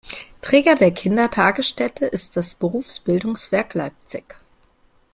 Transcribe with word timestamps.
Träger 0.41 0.73
der 0.73 0.89
Kindertagesstätte 0.89 2.07
ist 2.07 2.35
das 2.35 2.55
Berufsbildungswerk 2.55 3.75
Leipzig. 3.75 4.35